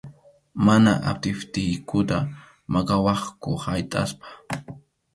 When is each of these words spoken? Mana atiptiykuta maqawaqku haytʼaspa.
Mana 0.65 0.91
atiptiykuta 1.11 2.17
maqawaqku 2.73 3.49
haytʼaspa. 3.63 4.27